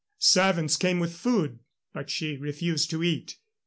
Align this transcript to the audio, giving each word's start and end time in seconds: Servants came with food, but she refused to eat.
Servants 0.17 0.77
came 0.77 0.99
with 0.99 1.13
food, 1.15 1.59
but 1.93 2.09
she 2.09 2.35
refused 2.35 2.89
to 2.89 3.03
eat. 3.03 3.37